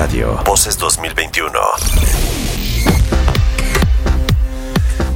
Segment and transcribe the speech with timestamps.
[0.00, 0.42] Radio.
[0.46, 1.60] Voces 2021.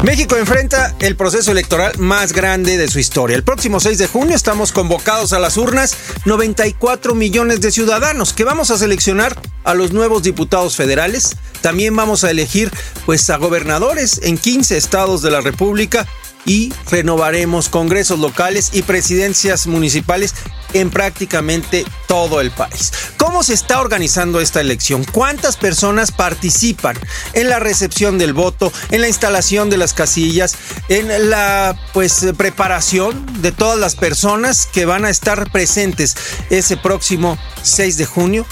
[0.03, 3.35] México enfrenta el proceso electoral más grande de su historia.
[3.35, 8.45] El próximo 6 de junio estamos convocados a las urnas 94 millones de ciudadanos que
[8.45, 9.35] vamos a seleccionar
[9.65, 11.35] a los nuevos diputados federales.
[11.63, 12.71] También vamos a elegir
[13.07, 16.07] pues a gobernadores en 15 estados de la República
[16.45, 20.35] y renovaremos congresos locales y presidencias municipales
[20.75, 22.93] en prácticamente todo el país.
[23.17, 25.05] ¿Cómo se está organizando esta elección?
[25.05, 26.97] ¿Cuántas personas participan
[27.33, 30.57] en la recepción del voto, en la instalación de las casillas,
[30.89, 36.17] en la pues preparación de todas las personas que van a estar presentes
[36.51, 38.47] ese próximo 6 de junio?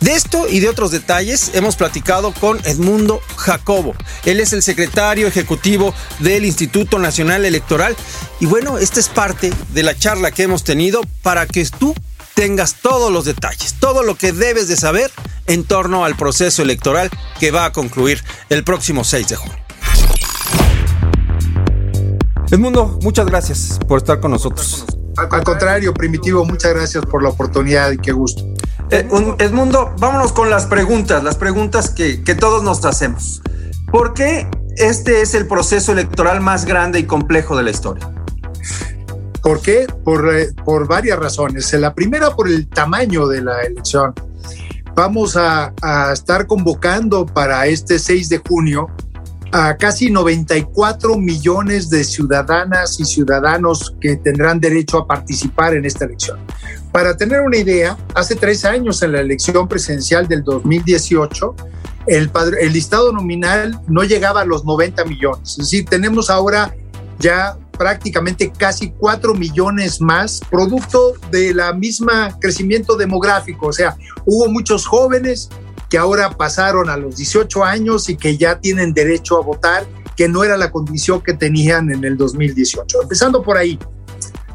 [0.00, 3.94] De esto y de otros detalles hemos platicado con Edmundo Jacobo.
[4.24, 7.96] Él es el secretario ejecutivo del Instituto Nacional Electoral
[8.40, 11.94] y bueno, esta es parte de la charla que hemos tenido para que tú
[12.34, 15.10] tengas todos los detalles, todo lo que debes de saber
[15.46, 17.10] en torno al proceso electoral
[17.40, 19.58] que va a concluir el próximo 6 de junio.
[22.50, 24.84] Edmundo, muchas gracias por estar con nosotros.
[25.16, 28.42] Al contrario, Primitivo, muchas gracias por la oportunidad y qué gusto.
[28.90, 29.06] Eh,
[29.38, 33.42] Edmundo, vámonos con las preguntas, las preguntas que, que todos nos hacemos.
[33.90, 38.17] ¿Por qué este es el proceso electoral más grande y complejo de la historia?
[39.42, 39.86] ¿Por qué?
[40.04, 41.72] Por, eh, por varias razones.
[41.74, 44.14] La primera, por el tamaño de la elección.
[44.94, 48.88] Vamos a, a estar convocando para este 6 de junio
[49.52, 56.04] a casi 94 millones de ciudadanas y ciudadanos que tendrán derecho a participar en esta
[56.04, 56.38] elección.
[56.92, 61.54] Para tener una idea, hace tres años en la elección presidencial del 2018,
[62.06, 65.50] el, el listado nominal no llegaba a los 90 millones.
[65.50, 66.74] Es decir, tenemos ahora
[67.18, 73.68] ya prácticamente casi 4 millones más, producto de la misma crecimiento demográfico.
[73.68, 75.48] O sea, hubo muchos jóvenes
[75.88, 80.28] que ahora pasaron a los 18 años y que ya tienen derecho a votar, que
[80.28, 83.02] no era la condición que tenían en el 2018.
[83.02, 83.78] Empezando por ahí.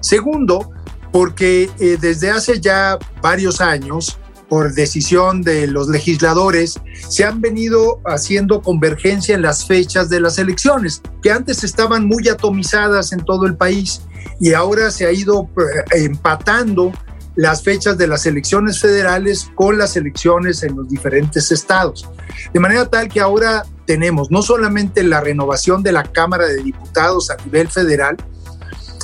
[0.01, 0.69] Segundo,
[1.11, 4.19] porque eh, desde hace ya varios años,
[4.53, 10.37] por decisión de los legisladores, se han venido haciendo convergencia en las fechas de las
[10.37, 14.03] elecciones, que antes estaban muy atomizadas en todo el país
[14.39, 16.91] y ahora se ha ido eh, empatando
[17.35, 22.07] las fechas de las elecciones federales con las elecciones en los diferentes estados.
[22.53, 27.31] De manera tal que ahora tenemos no solamente la renovación de la Cámara de Diputados
[27.31, 28.17] a nivel federal,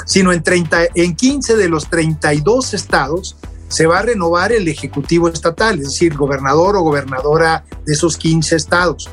[0.05, 3.35] sino en, 30, en 15 de los 32 estados
[3.69, 8.55] se va a renovar el Ejecutivo Estatal, es decir, gobernador o gobernadora de esos 15
[8.55, 9.09] estados.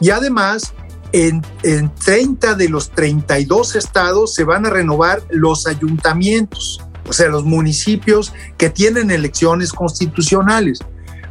[0.00, 0.74] Y además,
[1.12, 7.28] en, en 30 de los 32 estados se van a renovar los ayuntamientos, o sea,
[7.28, 10.80] los municipios que tienen elecciones constitucionales.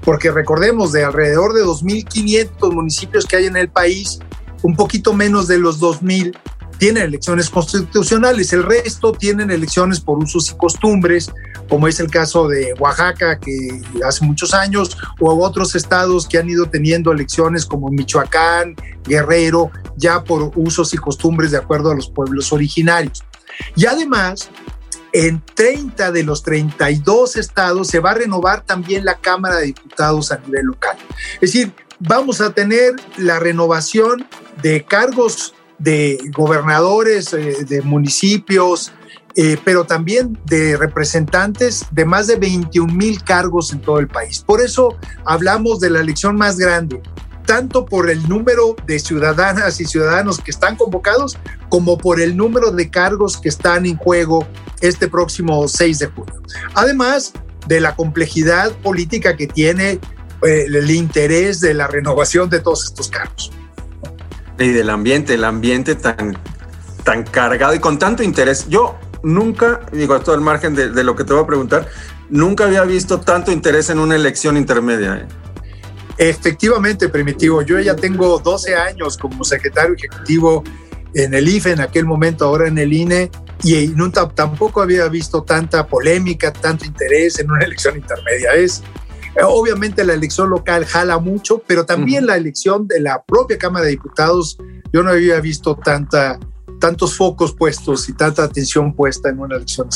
[0.03, 4.19] Porque recordemos, de alrededor de 2.500 municipios que hay en el país,
[4.63, 6.35] un poquito menos de los 2.000
[6.81, 11.31] tienen elecciones constitucionales, el resto tienen elecciones por usos y costumbres,
[11.71, 16.49] como es el caso de Oaxaca, que hace muchos años, o otros estados que han
[16.49, 22.09] ido teniendo elecciones como Michoacán, Guerrero, ya por usos y costumbres de acuerdo a los
[22.09, 23.23] pueblos originarios.
[23.77, 24.49] Y además,
[25.13, 30.33] en 30 de los 32 estados se va a renovar también la Cámara de Diputados
[30.33, 30.97] a nivel local.
[31.35, 34.27] Es decir, vamos a tener la renovación
[34.61, 38.91] de cargos de gobernadores eh, de municipios,
[39.35, 44.43] eh, pero también de representantes de más de 21 mil cargos en todo el país.
[44.45, 47.01] Por eso hablamos de la elección más grande,
[47.45, 51.37] tanto por el número de ciudadanas y ciudadanos que están convocados,
[51.69, 54.47] como por el número de cargos que están en juego
[54.81, 56.41] este próximo 6 de junio.
[56.73, 57.33] Además
[57.67, 59.99] de la complejidad política que tiene
[60.43, 63.51] eh, el interés de la renovación de todos estos cargos
[64.63, 66.37] y del ambiente, el ambiente tan,
[67.03, 68.67] tan cargado y con tanto interés.
[68.69, 71.87] Yo nunca, digo, a todo el margen de, lo que te voy a preguntar,
[72.29, 75.17] nunca había visto tanto interés en una elección intermedia.
[75.17, 75.27] ¿eh?
[76.17, 80.63] Efectivamente, Primitivo, yo ya tengo 12 años como secretario ejecutivo
[81.13, 83.29] en el IFE en aquel momento, ahora en el INE,
[83.63, 88.53] y nunca, tampoco había visto tanta polémica, tanto interés en una elección intermedia.
[88.53, 88.81] Es
[89.43, 93.91] obviamente la elección local jala mucho, pero también la elección de la propia Cámara de
[93.91, 94.57] Diputados,
[94.91, 96.39] yo no había visto tanta,
[96.81, 99.87] tantos focos puestos y tanta atención puesta en una elección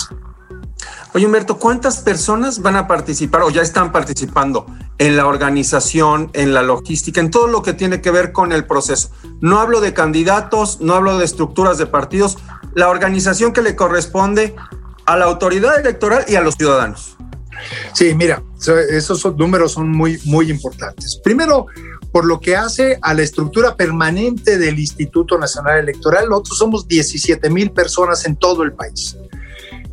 [1.14, 4.66] Oye, Humberto, ¿cuántas personas van a participar o ya están participando
[4.98, 8.66] en la organización, en la logística, en todo lo que tiene que ver con el
[8.66, 9.10] proceso?
[9.42, 12.38] No hablo de candidatos, no hablo de estructuras de partidos,
[12.74, 14.56] la organización que le corresponde
[15.06, 17.16] a la autoridad electoral y a los ciudadanos.
[17.94, 18.44] Sí, mira,
[18.90, 21.20] esos números son muy, muy importantes.
[21.24, 21.68] Primero,
[22.16, 27.50] por lo que hace a la estructura permanente del Instituto Nacional Electoral, nosotros somos 17
[27.50, 29.18] mil personas en todo el país.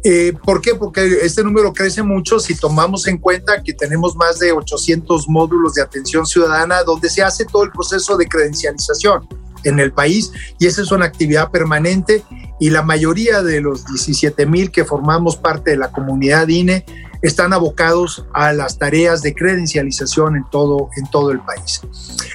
[0.05, 0.77] Eh, ¿Por qué?
[0.77, 5.75] Porque este número crece mucho si tomamos en cuenta que tenemos más de 800 módulos
[5.75, 9.27] de atención ciudadana donde se hace todo el proceso de credencialización
[9.65, 10.31] en el país
[10.61, 12.23] y esa es una actividad permanente
[12.61, 16.85] y la mayoría de los 17 mil que formamos parte de la comunidad INE
[17.23, 21.81] están abocados a las tareas de credencialización en todo, en todo el país.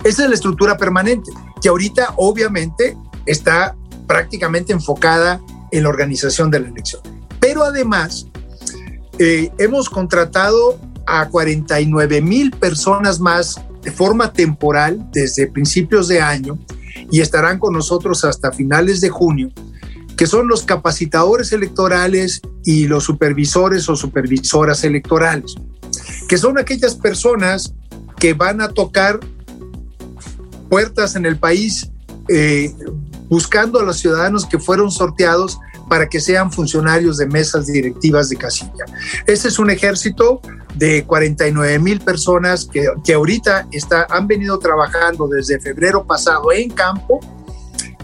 [0.04, 1.32] Esa es la estructura permanente,
[1.62, 3.76] que ahorita obviamente está
[4.08, 5.42] prácticamente enfocada
[5.72, 7.02] en la organización de la elección.
[7.40, 8.28] Pero además,
[9.20, 16.58] eh, hemos contratado a 49 mil personas más de forma temporal desde principios de año
[17.12, 19.50] y estarán con nosotros hasta finales de junio
[20.18, 25.56] que son los capacitadores electorales y los supervisores o supervisoras electorales,
[26.28, 27.74] que son aquellas personas
[28.20, 29.20] que van a tocar
[30.70, 31.92] puertas en el país
[32.28, 32.74] eh,
[33.30, 38.36] buscando a los ciudadanos que fueron sorteados para que sean funcionarios de mesas directivas de
[38.36, 38.86] casilla.
[39.26, 40.42] Este es un ejército
[40.76, 46.72] de 49 mil personas que, que ahorita está, han venido trabajando desde febrero pasado en
[46.72, 47.20] campo,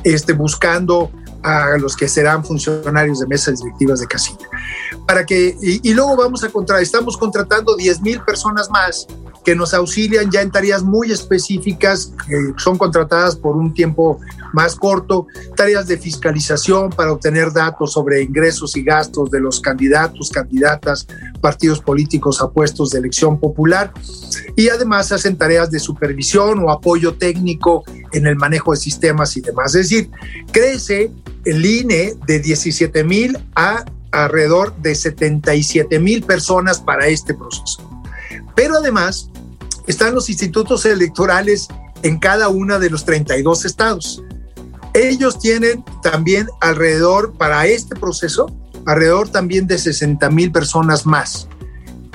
[0.04, 1.12] este, buscando
[1.43, 4.47] a los que serán funcionarios de mesas directivas de casilla.
[5.05, 9.07] Para que, y, luego vamos a contratar, estamos contratando 10 mil personas más
[9.43, 14.19] que nos auxilian ya en tareas muy específicas, que son contratadas por un tiempo
[14.53, 20.29] más corto, tareas de fiscalización para obtener datos sobre ingresos y gastos de los candidatos,
[20.29, 21.07] candidatas,
[21.41, 23.91] partidos políticos a puestos de elección popular
[24.55, 29.41] y además hacen tareas de supervisión o apoyo técnico en el manejo de sistemas y
[29.41, 29.75] demás.
[29.75, 30.09] Es decir,
[30.51, 31.11] crece
[31.45, 38.02] el INE de 17 mil a alrededor de 77 mil personas para este proceso.
[38.55, 39.29] Pero además
[39.88, 41.67] están los institutos electorales
[42.03, 44.23] en cada una de los 32 estados.
[44.94, 48.51] Ellos tienen también alrededor, para este proceso,
[48.85, 51.47] alrededor también de 60 mil personas más.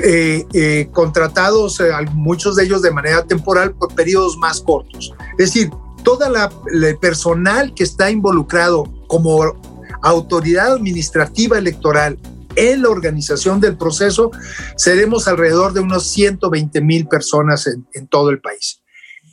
[0.00, 5.12] Eh, eh, contratados, eh, muchos de ellos de manera temporal por periodos más cortos.
[5.32, 5.70] Es decir,
[6.05, 9.56] toda la el personal que está involucrado como
[10.02, 12.17] autoridad administrativa electoral
[12.58, 14.31] en la organización del proceso,
[14.76, 18.82] seremos alrededor de unos 120 mil personas en, en todo el país.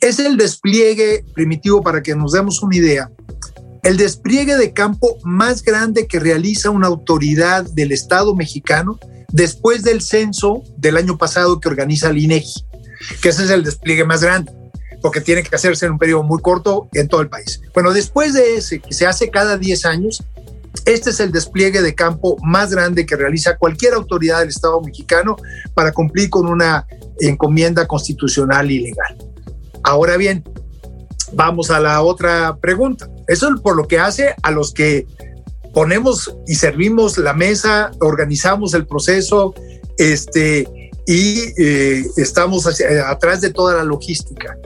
[0.00, 3.10] Es el despliegue primitivo, para que nos demos una idea,
[3.82, 8.98] el despliegue de campo más grande que realiza una autoridad del Estado mexicano
[9.32, 12.64] después del censo del año pasado que organiza el INEGI,
[13.22, 14.52] que ese es el despliegue más grande
[15.06, 17.60] porque tiene que hacerse en un periodo muy corto en todo el país.
[17.74, 20.22] Bueno, después de ese, que se hace cada 10 años,
[20.84, 25.36] este es el despliegue de campo más grande que realiza cualquier autoridad del Estado mexicano
[25.74, 26.86] para cumplir con una
[27.20, 29.16] encomienda constitucional y legal.
[29.82, 30.44] Ahora bien,
[31.32, 33.08] vamos a la otra pregunta.
[33.26, 35.06] Eso es por lo que hace a los que
[35.72, 39.54] ponemos y servimos la mesa, organizamos el proceso,
[39.98, 40.66] este,
[41.06, 42.66] y eh, estamos
[43.06, 44.56] atrás de toda la logística.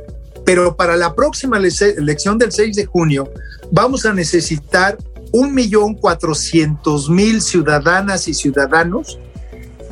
[0.44, 3.28] Pero para la próxima elección del 6 de junio
[3.70, 4.96] vamos a necesitar
[5.32, 9.18] un millón cuatrocientos mil ciudadanas y ciudadanos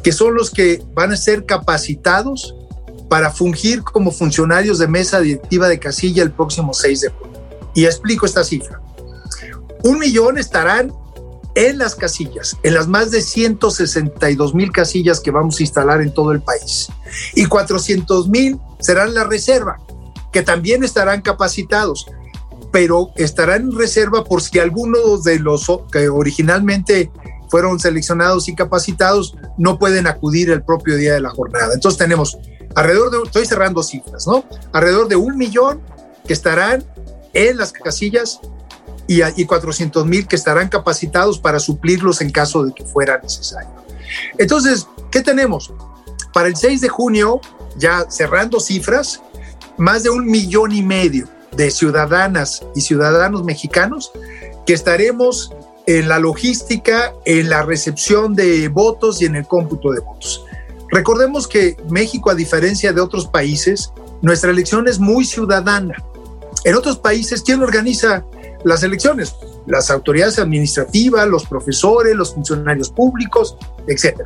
[0.03, 2.55] que son los que van a ser capacitados
[3.09, 7.41] para fungir como funcionarios de mesa directiva de casilla el próximo 6 de junio.
[7.75, 8.81] Y explico esta cifra.
[9.83, 10.93] Un millón estarán
[11.55, 16.13] en las casillas, en las más de 162 mil casillas que vamos a instalar en
[16.13, 16.89] todo el país.
[17.35, 19.79] Y 400 mil serán la reserva,
[20.33, 22.07] que también estarán capacitados,
[22.71, 27.11] pero estarán en reserva por si algunos de los que originalmente
[27.49, 31.73] fueron seleccionados y capacitados no pueden acudir el propio día de la jornada.
[31.75, 32.37] Entonces tenemos
[32.75, 34.45] alrededor de, estoy cerrando cifras, ¿no?
[34.73, 35.81] Alrededor de un millón
[36.27, 36.85] que estarán
[37.33, 38.41] en las casillas
[39.07, 43.71] y, y 400 mil que estarán capacitados para suplirlos en caso de que fuera necesario.
[44.37, 45.73] Entonces, ¿qué tenemos?
[46.35, 47.41] Para el 6 de junio,
[47.77, 49.23] ya cerrando cifras,
[49.79, 54.13] más de un millón y medio de ciudadanas y ciudadanos mexicanos
[54.67, 55.53] que estaremos
[55.87, 60.45] en la logística, en la recepción de votos y en el cómputo de votos.
[60.91, 65.95] Recordemos que México, a diferencia de otros países, nuestra elección es muy ciudadana.
[66.65, 68.25] En otros países, ¿quién organiza
[68.65, 69.35] las elecciones?
[69.67, 74.21] Las autoridades administrativas, los profesores, los funcionarios públicos, etc.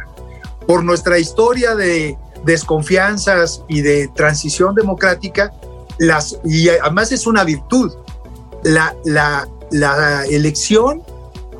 [0.67, 5.53] Por nuestra historia de desconfianzas y de transición democrática,
[6.45, 7.93] y además es una virtud,
[8.65, 8.97] la
[10.29, 11.03] elección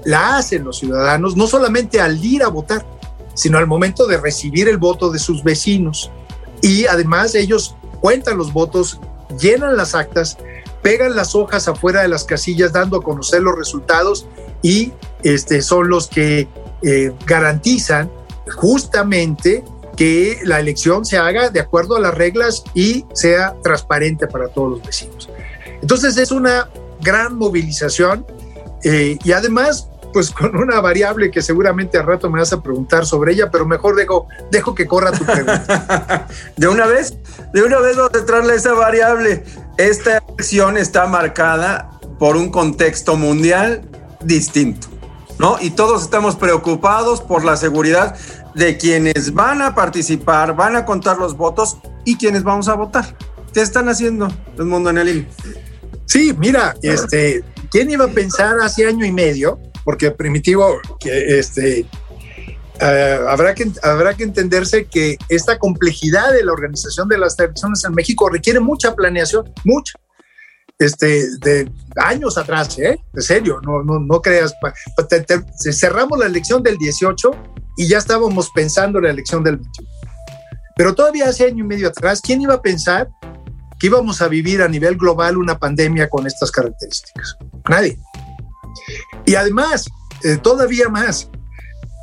[0.05, 2.85] la hacen los ciudadanos, no solamente al ir a votar,
[3.35, 6.11] sino al momento de recibir el voto de sus vecinos.
[6.61, 9.01] Y además ellos cuentan los votos,
[9.39, 10.39] llenan las actas,
[10.83, 14.27] pegan las hojas afuera de las casillas dando a conocer los resultados
[14.63, 16.49] y este, son los que
[16.83, 18.11] eh, garantizan
[18.57, 19.65] justamente
[20.03, 24.73] que la elección se haga de acuerdo a las reglas y sea transparente para todos
[24.73, 25.31] los vecinos.
[25.81, 26.69] Entonces es una
[27.01, 28.27] gran movilización
[28.83, 33.07] eh, y además pues con una variable que seguramente al rato me vas a preguntar
[33.07, 36.27] sobre ella, pero mejor dejo, dejo que corra tu pregunta.
[36.57, 37.17] de una vez,
[37.55, 39.45] de una vez vamos a entrarle esa variable.
[39.79, 43.89] Esta elección está marcada por un contexto mundial
[44.21, 44.89] distinto,
[45.43, 45.59] ¿no?
[45.61, 48.17] Y todos estamos preocupados por la seguridad
[48.55, 53.17] de quienes van a participar, van a contar los votos y quienes vamos a votar.
[53.53, 55.29] ¿Qué están haciendo el mundo en
[56.07, 61.87] Sí, mira, este, ¿quién iba a pensar hace año y medio porque primitivo, este,
[62.81, 67.85] eh, habrá, que, habrá que entenderse que esta complejidad de la organización de las elecciones
[67.85, 69.95] en México requiere mucha planeación, mucha.
[70.83, 72.99] Este, de años atrás, ¿eh?
[73.13, 74.53] De serio, no, no, no creas.
[75.73, 77.31] cerramos la elección del 18
[77.77, 79.89] y ya estábamos pensando en la elección del 21.
[80.77, 83.09] Pero todavía hace año y medio atrás, ¿quién iba a pensar
[83.79, 87.37] que íbamos a vivir a nivel global una pandemia con estas características?
[87.69, 87.97] Nadie.
[89.25, 89.85] Y además,
[90.25, 91.31] eh, todavía más,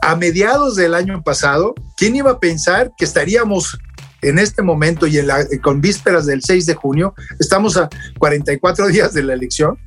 [0.01, 3.77] a mediados del año pasado, ¿quién iba a pensar que estaríamos
[4.21, 9.13] en este momento y la, con vísperas del 6 de junio, estamos a 44 días
[9.13, 9.77] de la elección,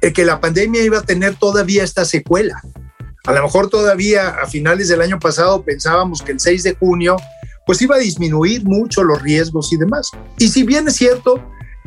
[0.00, 2.60] eh, que la pandemia iba a tener todavía esta secuela?
[3.24, 7.16] A lo mejor todavía a finales del año pasado pensábamos que el 6 de junio
[7.64, 10.10] pues iba a disminuir mucho los riesgos y demás.
[10.38, 11.40] Y si bien es cierto,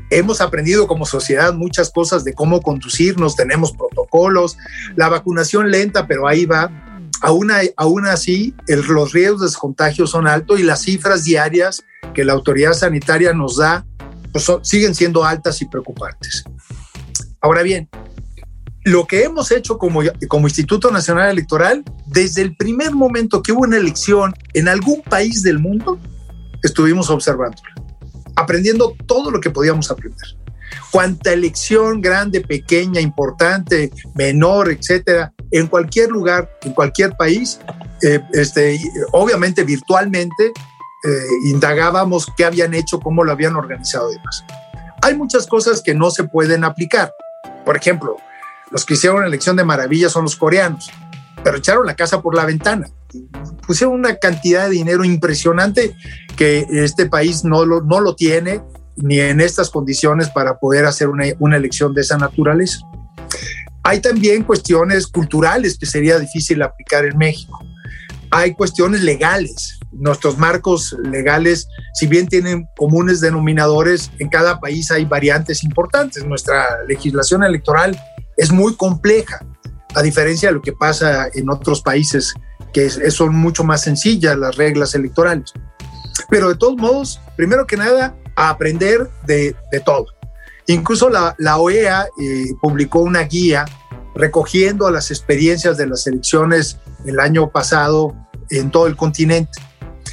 [0.09, 4.57] hemos aprendido como sociedad muchas cosas de cómo conducirnos, tenemos protocolos,
[4.95, 6.84] la vacunación lenta, pero ahí va.
[7.21, 12.73] Aún, así, los riesgos de contagio son altos y las cifras diarias que la autoridad
[12.73, 13.85] sanitaria nos da
[14.31, 16.43] pues siguen siendo altas y preocupantes.
[17.39, 17.89] Ahora bien,
[18.83, 23.61] lo que hemos hecho como, como Instituto Nacional Electoral, desde el primer momento que hubo
[23.61, 25.99] una elección en algún país del mundo,
[26.61, 27.75] estuvimos observándola
[28.35, 30.27] aprendiendo todo lo que podíamos aprender.
[30.91, 37.59] Cuanta elección grande, pequeña, importante, menor, etcétera, en cualquier lugar, en cualquier país,
[38.01, 38.79] eh, este,
[39.11, 41.09] obviamente virtualmente, eh,
[41.45, 44.43] indagábamos qué habían hecho, cómo lo habían organizado y demás.
[45.01, 47.13] Hay muchas cosas que no se pueden aplicar.
[47.63, 48.17] Por ejemplo,
[48.71, 50.89] los que hicieron la elección de maravilla son los coreanos,
[51.43, 52.87] pero echaron la casa por la ventana
[53.65, 55.95] pusieron una cantidad de dinero impresionante
[56.35, 58.61] que este país no lo, no lo tiene
[58.97, 62.79] ni en estas condiciones para poder hacer una, una elección de esa naturaleza.
[63.87, 67.63] Hay también cuestiones culturales que sería difícil aplicar en México.
[68.31, 69.77] Hay cuestiones legales.
[69.91, 76.25] Nuestros marcos legales, si bien tienen comunes denominadores, en cada país hay variantes importantes.
[76.25, 77.95] Nuestra legislación electoral
[78.37, 79.45] es muy compleja,
[79.93, 82.33] a diferencia de lo que pasa en otros países
[82.73, 85.53] que son mucho más sencillas las reglas electorales.
[86.27, 90.07] Pero de todos modos, primero que nada, a aprender de, todo.
[90.67, 93.65] Incluso la, OEA eh, publicó una guía
[94.15, 98.15] recogiendo las experiencias de las elecciones el año pasado
[98.49, 99.59] en todo el continente.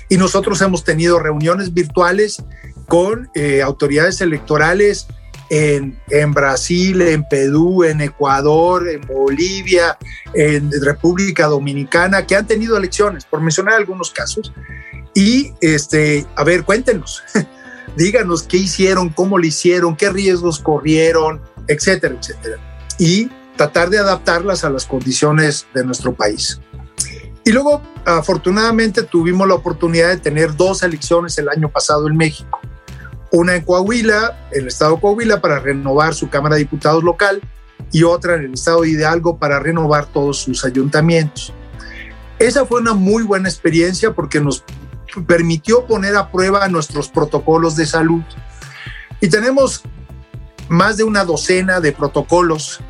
[0.09, 2.42] Y nosotros hemos tenido reuniones virtuales
[2.87, 5.06] con eh, autoridades electorales
[5.52, 9.99] en, Brasil, en Perú, en Ecuador, en Bolivia,
[10.35, 14.52] en República Dominicana, que han tenido elecciones, por mencionar algunos casos.
[15.14, 17.23] Y, este, a ver, cuéntenos,
[17.96, 22.58] díganos qué hicieron, cómo lo hicieron, qué riesgos corrieron, etcétera, etcétera.
[22.98, 26.60] Y tratar de adaptarlas a las condiciones de nuestro país.
[27.44, 32.60] Y luego, afortunadamente, tuvimos la oportunidad de tener dos elecciones el año pasado en México
[33.32, 37.40] una en Coahuila, el estado de Coahuila, para renovar su Cámara de Diputados local
[37.90, 41.52] y otra en el estado de Hidalgo para renovar todos sus ayuntamientos.
[42.38, 44.64] Esa fue una muy buena experiencia porque nos
[45.26, 48.23] permitió poner a prueba nuestros protocolos de salud.
[49.21, 49.83] Y tenemos
[50.69, 52.81] más de una docena de protocolos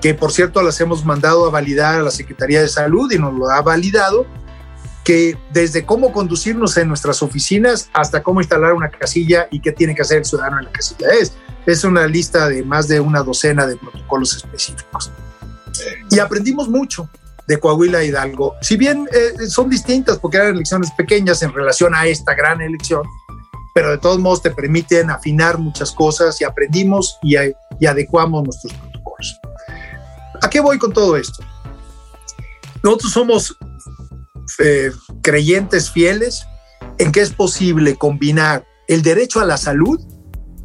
[0.00, 3.34] que, por cierto, las hemos mandado a validar a la Secretaría de Salud y nos
[3.34, 4.26] lo ha validado
[5.04, 9.94] que desde cómo conducirnos en nuestras oficinas hasta cómo instalar una casilla y qué tiene
[9.94, 11.06] que hacer el ciudadano en la casilla.
[11.20, 15.12] Es, es una lista de más de una docena de protocolos específicos.
[16.10, 17.08] Y aprendimos mucho
[17.46, 18.54] de Coahuila Hidalgo.
[18.60, 23.02] Si bien eh, son distintas porque eran elecciones pequeñas en relación a esta gran elección,
[23.74, 27.36] pero de todos modos te permiten afinar muchas cosas y aprendimos y,
[27.78, 29.38] y adecuamos nuestros protocolos.
[30.42, 31.44] ¿A qué voy con todo esto?
[32.82, 33.56] Nosotros somos
[34.60, 36.46] eh, creyentes fieles
[36.98, 40.00] en que es posible combinar el derecho a la salud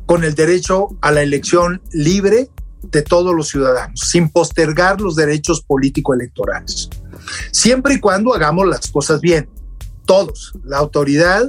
[0.05, 2.50] con el derecho a la elección libre
[2.83, 6.89] de todos los ciudadanos, sin postergar los derechos político-electorales.
[7.51, 9.49] Siempre y cuando hagamos las cosas bien,
[10.05, 11.47] todos, la autoridad,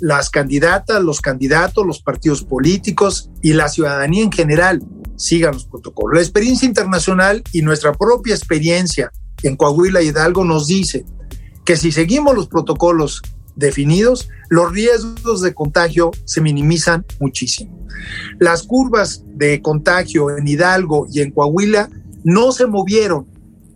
[0.00, 4.82] las candidatas, los candidatos, los partidos políticos y la ciudadanía en general
[5.16, 6.16] sigan los protocolos.
[6.16, 9.12] La experiencia internacional y nuestra propia experiencia
[9.44, 11.04] en Coahuila y Hidalgo nos dice
[11.64, 13.22] que si seguimos los protocolos
[13.56, 17.86] definidos, los riesgos de contagio se minimizan muchísimo.
[18.38, 21.88] Las curvas de contagio en Hidalgo y en Coahuila
[22.24, 23.26] no se movieron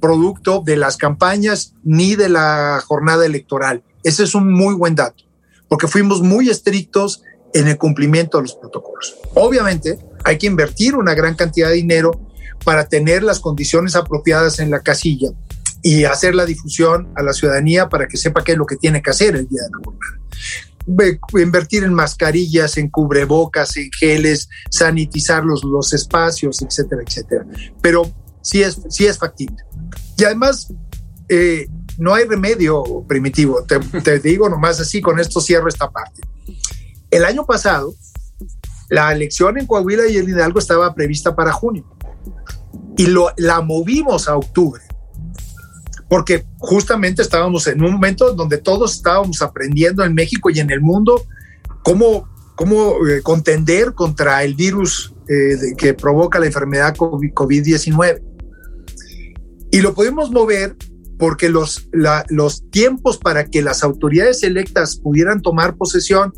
[0.00, 3.82] producto de las campañas ni de la jornada electoral.
[4.02, 5.24] Ese es un muy buen dato,
[5.68, 7.22] porque fuimos muy estrictos
[7.54, 9.16] en el cumplimiento de los protocolos.
[9.34, 12.20] Obviamente, hay que invertir una gran cantidad de dinero
[12.64, 15.30] para tener las condiciones apropiadas en la casilla
[15.82, 19.02] y hacer la difusión a la ciudadanía para que sepa qué es lo que tiene
[19.02, 21.42] que hacer el día de la jornada.
[21.42, 27.46] Invertir en mascarillas, en cubrebocas, en geles, sanitizar los, los espacios, etcétera, etcétera.
[27.80, 29.56] Pero sí es, sí es factible.
[30.16, 30.72] Y además,
[31.28, 31.68] eh,
[31.98, 33.64] no hay remedio primitivo.
[33.64, 36.22] Te, te digo nomás así, con esto cierro esta parte.
[37.10, 37.94] El año pasado,
[38.88, 41.84] la elección en Coahuila y en Hidalgo estaba prevista para junio
[42.96, 44.82] y lo, la movimos a octubre
[46.08, 50.80] porque justamente estábamos en un momento donde todos estábamos aprendiendo en México y en el
[50.80, 51.26] mundo
[51.82, 58.22] cómo, cómo eh, contender contra el virus eh, que provoca la enfermedad COVID-19.
[59.72, 60.76] Y lo pudimos mover
[61.18, 61.88] porque los,
[62.28, 66.32] los tiempos para que las autoridades electas pudieran tomar posesión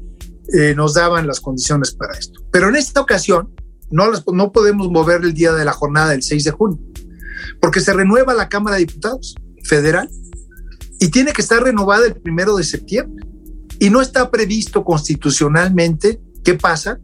[0.55, 2.41] eh, nos daban las condiciones para esto.
[2.51, 3.55] Pero en esta ocasión
[3.91, 6.79] no, no podemos mover el día de la jornada del 6 de junio,
[7.61, 9.35] porque se renueva la Cámara de Diputados
[9.69, 10.11] federal
[10.99, 13.25] y tiene que estar renovada el primero de septiembre.
[13.79, 16.99] Y no está previsto constitucionalmente qué pasa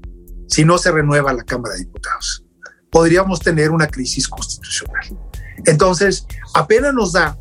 [0.49, 2.45] si no se renueva la Cámara de Diputados.
[2.91, 5.17] Podríamos tener una crisis constitucional.
[5.65, 7.39] Entonces, apenas nos da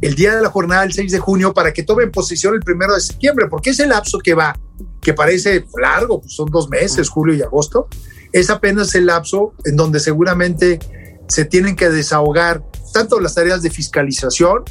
[0.00, 2.94] el día de la jornada del 6 de junio para que tomen posición el primero
[2.94, 4.58] de septiembre, porque es el lapso que va,
[5.00, 7.88] que parece largo, pues son dos meses, julio y agosto,
[8.32, 10.80] es apenas el lapso en donde seguramente
[11.28, 14.64] se tienen que desahogar tanto las tareas de fiscalización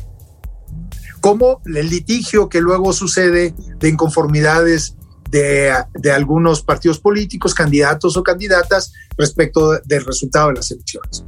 [1.20, 4.96] como el litigio que luego sucede de inconformidades
[5.30, 11.24] de, de, algunos partidos políticos, candidatos o candidatas respecto del resultado de las elecciones.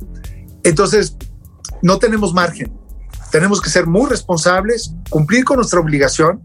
[0.64, 1.16] Entonces,
[1.82, 2.74] no tenemos margen.
[3.32, 6.42] Tenemos que ser muy responsables, cumplir con nuestra obligación,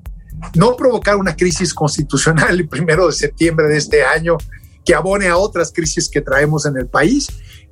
[0.54, 4.36] no provocar una crisis constitucional el primero de septiembre de este año
[4.84, 7.28] que abone a otras crisis que traemos en el país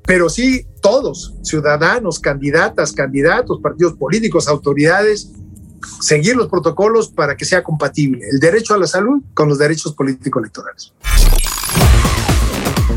[0.06, 5.32] pero sí todos, ciudadanos, candidatas, candidatos, partidos políticos, autoridades,
[6.00, 9.94] seguir los protocolos para que sea compatible el derecho a la salud con los derechos
[9.94, 10.92] político-electorales.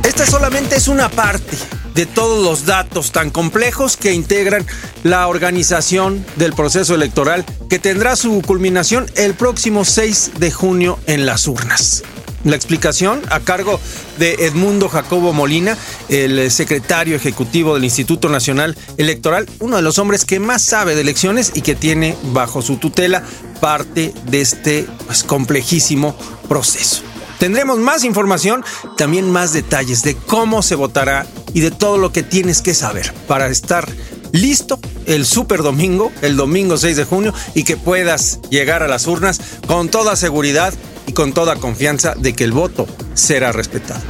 [0.04, 1.58] Esta solamente es una parte
[1.95, 4.65] de todos los datos tan complejos que integran
[5.04, 11.26] la organización del proceso electoral que tendrá su culminación el próximo 6 de junio en
[11.26, 12.04] las urnas.
[12.45, 13.80] La explicación a cargo
[14.17, 20.23] de Edmundo Jacobo Molina, el secretario ejecutivo del Instituto Nacional Electoral, uno de los hombres
[20.23, 23.23] que más sabe de elecciones y que tiene bajo su tutela
[23.60, 26.15] parte de este pues, complejísimo
[26.47, 27.02] proceso.
[27.39, 28.63] Tendremos más información,
[28.97, 33.13] también más detalles de cómo se votará y de todo lo que tienes que saber
[33.28, 33.88] para estar
[34.32, 39.08] listo el super domingo, el domingo 6 de junio, y que puedas llegar a las
[39.08, 40.73] urnas con toda seguridad
[41.10, 44.02] y con toda confianza de que el voto será respetado.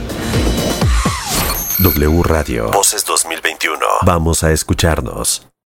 [1.79, 2.71] W Radio.
[2.71, 3.79] Voces 2021.
[4.01, 5.48] Vamos a escucharnos.